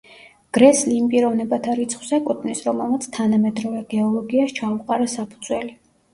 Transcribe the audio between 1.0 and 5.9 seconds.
იმ პიროვნებათა რიცხვს ეკუთვნის, რომელმაც თანამედროვე გეოლოგიას ჩაუყარა საფუძველი.